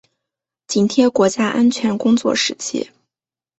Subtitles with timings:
[0.65, 2.89] 紧贴国家安全工作实际